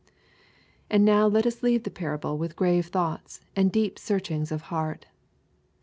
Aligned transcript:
And 0.89 1.05
now 1.05 1.27
let 1.27 1.45
us 1.45 1.61
leave 1.61 1.83
the 1.83 1.91
parable 1.91 2.35
with 2.35 2.55
grave 2.55 2.87
thoughts 2.87 3.39
and 3.55 3.71
deep 3.71 3.99
searchings 3.99 4.51
of 4.51 4.63
heart. 4.73 5.05